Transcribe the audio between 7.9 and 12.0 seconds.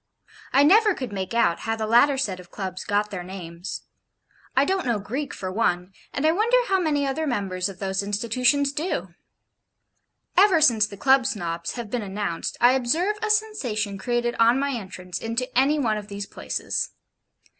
institutions do? Ever since the Club Snobs have